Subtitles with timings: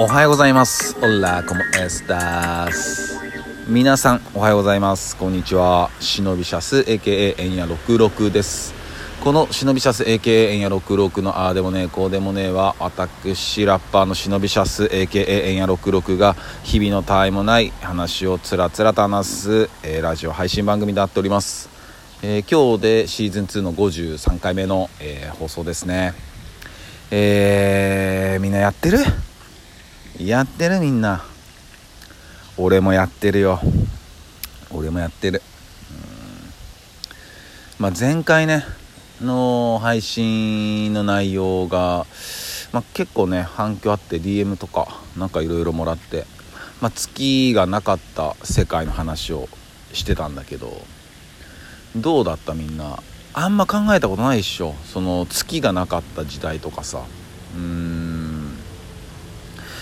[0.00, 0.96] おはようございます。
[1.02, 3.18] オラコモエスタス。
[3.66, 5.16] 皆さんおはようございます。
[5.16, 5.90] こんにちは。
[5.98, 8.74] 忍びシャス AKA エンヤ66です。
[9.24, 21.68] この忍びシャス AKA エンヤ66のああでもねえこうでもねえは私ラッパーの忍びシャス AKA エンヤ66が日々のたわいもない話をつらつらと話す、えー、ラジオ配信番組となっております。
[22.22, 26.14] えー、今日でシーズン2の53回目の、えー、放送ですね。
[27.10, 28.98] えー、みんなやってる？
[30.18, 31.24] やってるみんな。
[32.56, 33.60] 俺もやってるよ。
[34.70, 35.42] 俺もやってる。
[37.78, 38.64] まあ前回ね
[39.22, 42.04] の配信の内容が、
[42.72, 46.26] まあ、結構ね反響あって DM とかなんかいろいろもらって、
[46.80, 49.48] まあ、月がなかった世界の話を
[49.92, 50.82] してたんだけど
[51.94, 53.00] どうだったみんな？
[53.34, 54.74] あんま考えたことないっしょ。
[54.84, 57.04] その月がなかった時代とかさ。
[57.54, 57.87] うん。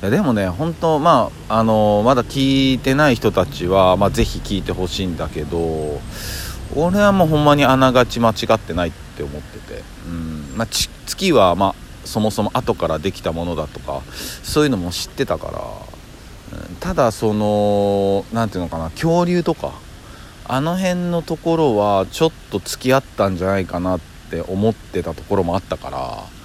[0.00, 6.00] いやでもね本当まああのまだ聞いてない人たちは、まあ、ぜひ聞いてほしいんだけど
[6.76, 9.82] 俺はもうほんまにあながち間違ってないって思ってて。
[10.06, 14.02] うん、まあ、月はまあそもそも後からできたものだとか
[14.42, 15.50] そういうのも知ってたか
[16.52, 19.72] ら、うん、ただその何ていうのかな恐竜とか
[20.46, 26.38] あの辺のところはちょっと付き合ったんじゃないかなって思ってたところもあったから。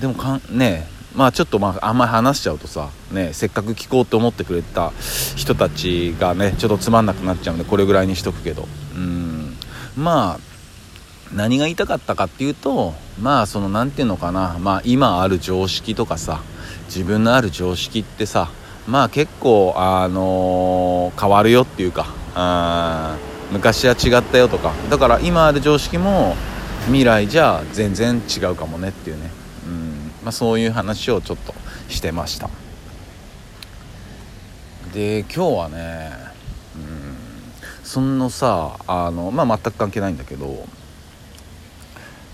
[0.00, 4.92] でもかんねまあちょっとまああんまり話しちゃうとさ、ね、せっかく聞こうと思ってくれた
[5.34, 8.68] 人たちがねちょっとつまんなくなっちゃうんでこれぐらいにしとくけど。
[8.94, 9.56] うん。
[9.96, 10.40] まあ
[11.34, 14.58] 何が言いたかったかっていうとまあその何て言うのかな。
[14.60, 16.42] まあ今ある常識とかさ
[16.86, 18.50] 自分のある常識ってさ
[18.86, 23.16] まあ結構あのー、変わるよっていうかあ
[23.50, 24.72] 昔は違ったよとか。
[24.90, 26.36] だから今ある常識も
[26.86, 29.30] 未来じゃ全然違うかもねっていうね、
[30.26, 31.54] まあ、そういう話をちょっと
[31.88, 32.50] してました。
[34.92, 36.10] で今日はね、
[36.74, 37.16] うん、
[37.84, 40.66] そのさあの、まあ、全く関係ないんだけど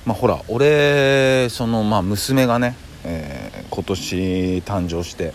[0.07, 5.35] まあほら俺そのまあ娘がね、えー、今年誕生して、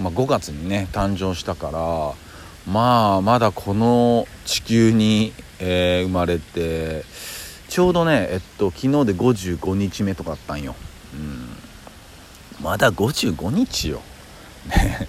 [0.00, 7.04] まあ、5月にね誕生したからまあまだこの地球に、えー、生まれて
[7.68, 10.74] ちょうどねえっと昨日で55日目とかあったんよ、
[12.64, 14.00] まだ55日よ。
[14.66, 15.06] ね。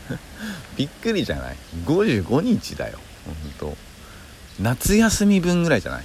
[0.76, 1.56] びっくりじゃない
[1.86, 2.98] ？55日だよ
[3.60, 3.76] ほんと。
[4.60, 6.04] 夏休み分ぐらいじゃない？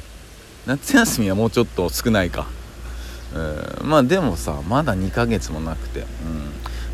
[0.65, 2.47] 夏休みはもうちょっと少ないか。
[3.35, 3.89] うん。
[3.89, 6.07] まあでもさまだ2ヶ月もなくて、うん、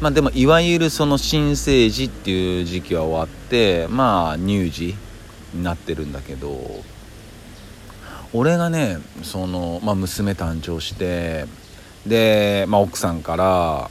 [0.01, 4.95] まあでもいわゆるその新生児っていう時期は終わってまあ乳児
[5.53, 6.83] になってるんだけど
[8.33, 11.45] 俺がねその、まあ、娘誕生して
[12.05, 13.89] で、まあ、奥さんから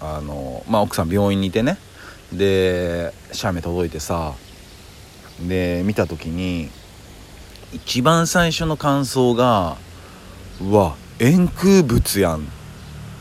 [0.00, 1.78] あの、まあ、奥さん病院にいてね。
[2.32, 4.34] で写メ届いてさ。
[5.48, 6.68] で見た時に
[7.72, 9.76] 一番最初の感想が
[10.60, 12.42] 「うわ円空物やん」っ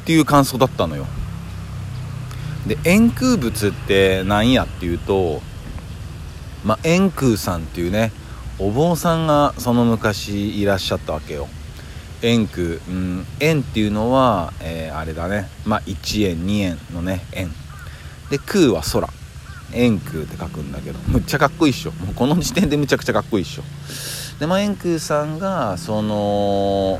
[0.05, 1.05] ていう感想だったのよ。
[2.67, 5.41] で円空仏って何やっていうと
[6.65, 8.11] まあ円空さんっていうね
[8.59, 11.47] お坊さんがその昔いらっしゃったわけよ。
[12.21, 15.49] 円空うん円っていうのは、えー、あれだね。
[15.65, 17.51] まあ1円2円のね円。
[18.29, 19.07] で空は空。
[19.73, 20.99] 円空って書くんだけど。
[21.07, 21.91] むっちゃかっこいいっしょ。
[21.91, 23.63] もうこの時点でむちゃくちゃかっこいいっしょ。
[24.39, 26.99] でまあ円空さんがその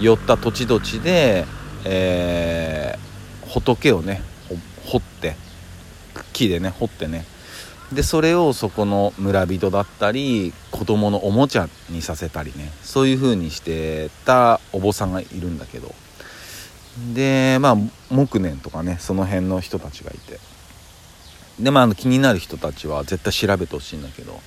[0.00, 1.46] 寄った土地土地で、
[1.84, 4.22] えー、仏をね
[4.84, 5.36] 掘って
[6.32, 7.24] 木でね掘ってね
[7.92, 15.94] でそれをそこの村人だったり子供のおもちゃにさせたりねそういう風にしてたお坊さんがいるんだけど。
[17.12, 17.76] でまあ
[18.08, 20.38] 木年とかねその辺の人たちがいて。
[21.60, 24.40] でまあ気になる人たちは絶対調べてほしいんだけど。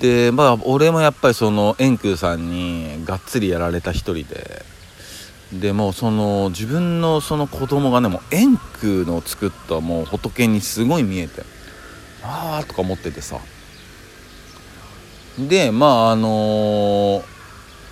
[0.00, 4.64] でまあ俺もやっぱりその円空さんにがっつりやられた一人で。
[5.52, 11.42] でもその自分のその子供がねもう円空の作ったもう仏にすごい見えて。
[12.22, 13.38] ああとか思っててさ。
[15.38, 17.22] でまああのー、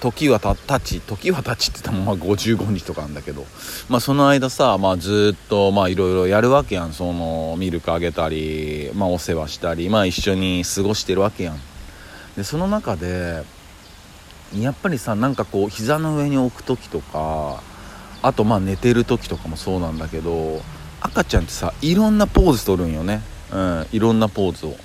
[0.00, 3.46] 時はたたち時はたちって言ったらまあ55日とかなんだけど。
[3.88, 6.92] まあその間さまあずっとまあいろいろやるわけやん。
[6.92, 11.60] そのミルクあげたりまあお世話したりまあ一緒に過ごしてるわけやん。
[12.36, 13.44] でその中で
[14.58, 17.62] やっぱりさなんかこう膝の上に置く時とか
[18.22, 20.60] あとまあ寝てる時とかもそうなんだけど
[21.00, 23.22] 赤ちゃんってさいろんなポーズ取るんよね。
[23.52, 24.76] うんいろんなポーズを。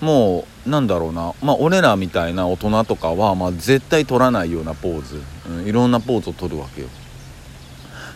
[0.00, 1.34] もうなんだろうな。
[1.42, 6.88] まあ俺らみたいな大人とかは、まあ、絶対取らないようなポーズ、うん、いろんなポーズを取るわけよ。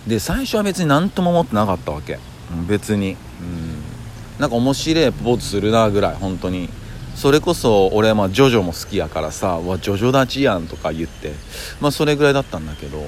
[0.07, 2.19] で最初は別に何とも思ってなかったわけ。
[2.67, 3.13] 別に。
[3.13, 3.19] うん。
[4.39, 6.69] なんか面白いポーズするなぐらい本当に。
[7.15, 11.33] それこそ俺はまあジョジョも好きやからさ「わジョジョ立ちやん」とか言って。
[11.81, 13.03] まあそれぐらいだったんだけど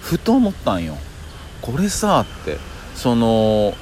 [0.00, 0.96] ふと思ったんよ。
[1.62, 2.58] これさって。
[2.94, 3.74] その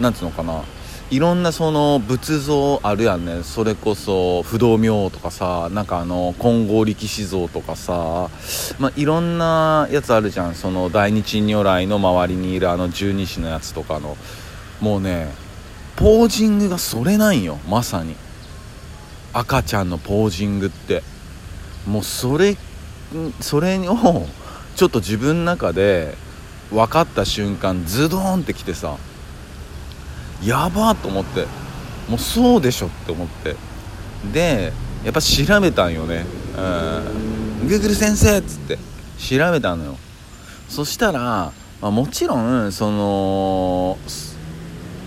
[0.00, 0.62] なんつうのかな。
[1.10, 3.42] いろんなその仏像あるやんね。
[3.42, 8.30] それこそ不動明王とかさなんかあの金剛力士像とかさ、
[8.78, 10.54] まあ、いろんなやつあるじゃん。
[10.54, 14.16] その大日如来の周りにいるあの十二支のやつとかの。
[14.80, 15.28] もうね
[15.96, 17.58] ポージングがそれなんよ。
[17.68, 18.16] まさに。
[19.32, 21.02] 赤ちゃんのポージングって。
[21.86, 22.56] もうそれ
[23.40, 24.26] それを
[24.74, 26.16] ちょっと自分の中で
[26.70, 28.96] 分かった瞬間ズドーンってきてさ。
[30.44, 31.46] やばと思って
[32.08, 33.56] もうそうでしょって思って。
[34.32, 34.72] で
[35.04, 36.24] やっぱ調べたんよね。
[36.56, 37.68] うん。
[37.68, 38.78] Google 先生っつって
[39.18, 39.96] 調べたのよ。
[40.68, 43.98] そしたら、まあ、もちろんその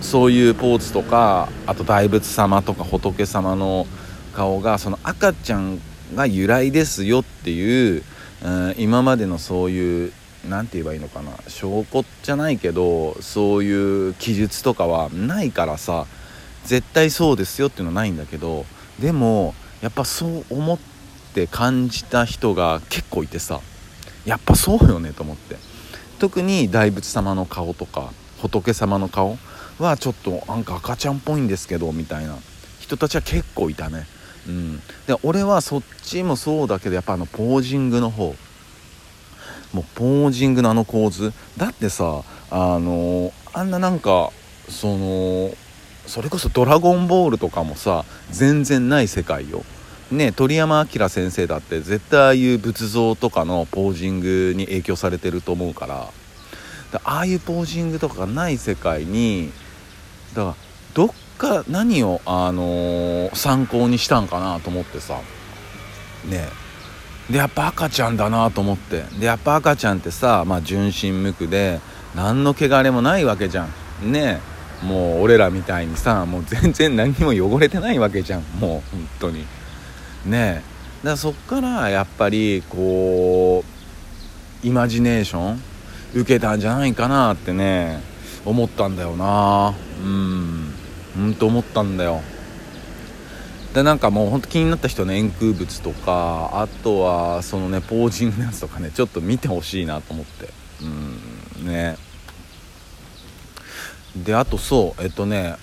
[0.02, 3.88] そういうポーズとかあと大仏様とか仏様の
[4.34, 5.80] 顔がその赤ちゃん
[6.16, 8.04] が由来ですよっていう、
[8.46, 10.14] うん、今までのそういう
[10.48, 11.32] 何て言えばいいのかな。
[11.48, 16.06] 証拠じゃないけどそういう記述とかはないからさ
[16.66, 18.66] 絶対そうですよっていうのはないんだけど
[19.00, 20.80] でもやっぱそう思っ
[21.34, 23.62] て感じた人が結構いてさ
[24.26, 25.58] やっぱそうよねと思って。
[26.20, 28.12] 特に大仏様の顔とか
[28.42, 29.38] 仏様の顔
[29.80, 32.38] はちょっとなんか赤ちゃんっぽいんですけどみたいな。
[32.88, 34.08] 人たちは結構いたね。
[34.48, 34.78] うん。
[35.08, 38.34] で俺はそっちもそうだけどやっぱあのポージングの方。
[39.74, 41.34] もうポージングのあの構図。
[41.58, 44.32] だってさあのあんななんか
[44.70, 45.52] その
[46.06, 49.64] それこそ「ドラゴンボール」とかもさ全然ない世界よ。
[50.12, 56.08] ね鳥山明先生だって絶対ああいう仏像とかのポージングに影響されてると思うから。
[57.04, 59.52] ああいうポージングとかがない世界に
[60.34, 60.56] だから
[60.94, 65.20] どっか何を、あのー、参考にしたんかなと思ってさ。
[66.26, 66.48] ね。
[67.30, 69.04] でやっぱ赤ちゃんだなと思って。
[69.20, 71.80] でやっぱ赤ちゃんってさ、まあ、純真無垢で
[72.16, 73.68] 何の汚れもないわけじゃ
[74.02, 74.12] ん。
[74.12, 74.40] ね
[74.84, 78.42] えもう俺らみたいにさもう全然何も汚れてないわけじゃん。
[78.60, 79.46] もう本当に。
[80.26, 80.64] ねえだか
[81.04, 83.64] らそっからやっぱりこ
[84.64, 85.62] うイマジネーション
[86.14, 88.02] 受けたんじゃないかなってね
[88.46, 89.74] 思ったんだよな。
[90.02, 90.74] うん。
[91.16, 92.22] ほんと思ったんだよ。
[93.74, 100.50] でなんかもうほんと気になった人ね円空仏とかあとはそのねポージングのやつとかねちょっと見てほしいなと思って。
[100.82, 100.86] う
[101.64, 101.98] んね。
[104.16, 105.58] であとそうえっとね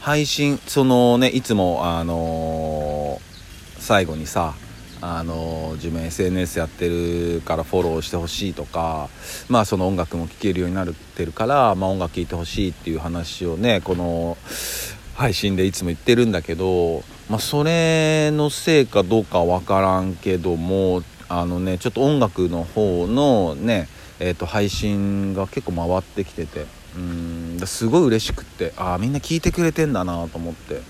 [0.00, 4.54] 配信そのねいつもあのー、最後にさ
[5.00, 9.08] あの自分 SNS やってるからフォローしてほしいとか
[9.48, 14.38] まあその音楽も聴けるようになってるから、まあ、音楽聴いてほしいっていう話をねこの
[15.14, 23.88] 配信でいつも言ってるんだけど、まあ、それのせいかどうかわからんけどもあのねちょっと音楽の方のね、
[24.18, 26.66] えー、と配信が結構回ってきてて
[26.96, 30.80] うんすごい嬉しくってああみんな聞いてくれてんだなと思って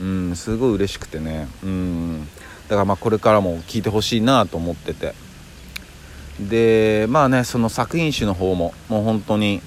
[0.00, 2.28] うんすごい嬉しくてねうん
[2.68, 5.14] だからまあこれからも聞いてほしいなと思ってて。
[6.40, 9.62] でまあねその作品集の方ももう本当に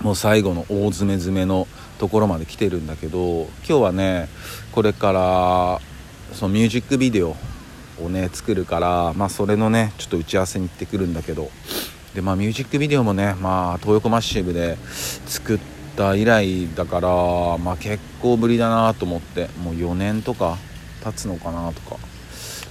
[0.00, 4.28] もう最後の大詰め詰めのところまで来てるんだけど今日はね
[4.72, 5.80] これから
[6.34, 7.36] そのミュージックビデオ
[8.02, 11.50] をね作るからまあそれのねちょっと打ち合わせに行ってくるんだけど
[12.14, 14.76] でまあミュージックビデオもねまあ東横マッシブで
[15.26, 15.58] 作っ
[15.96, 17.08] た以来だから
[17.58, 20.58] まあ結構ぶりだなと思ってもう4年とか
[21.02, 21.96] 経つのかなとか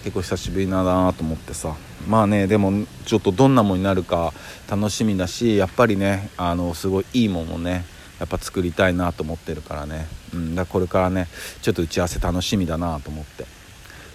[0.04, 1.76] 結構久しぶりだなと思ってさ。
[2.08, 4.34] まあねでもちょっとどんなものになるか
[4.70, 7.84] 楽しみだしやっぱりねあのすごいいいものをね
[8.20, 11.28] やっぱ作りたいなと思ってるからね、うん、だこれからね
[11.62, 13.46] ちょっと打ち合わせ楽しみだなと思って、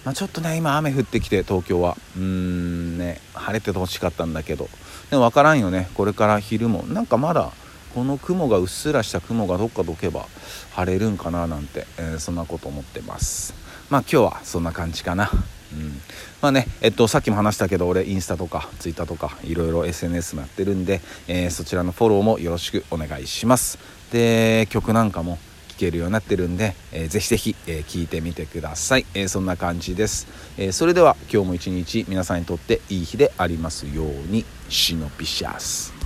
[0.03, 1.97] まあ、ちょっとね今雨降ってきて東京は。
[2.17, 4.69] うんね晴れててほしかったんだけど。
[5.09, 5.89] でも分からんよね。
[5.93, 6.83] これから昼も。
[6.83, 7.51] なんかまだ
[7.93, 10.25] この雲がうっすらした雲がどっかどけば
[10.71, 13.53] 晴れるんかななんて、えー、そんなこと思ってます。
[13.89, 15.29] まあ今日はそんな感じかな。
[15.73, 16.01] うん、
[16.41, 23.79] まあねえっとさっきも話したけど俺インスタとかツイッターとかいろいろ SNS もやってるんで、えー、そちらのフォローもよろしくお願いします。
[24.11, 25.37] で曲なんかも
[25.69, 34.45] 聴けるようになってるんで、えー、ぜひぜひ、えー、いてみてください、えー、そんな感じです、えそれでは今日も一日皆さんにとっていい日でありますように。
[34.71, 36.00] シノピシャス。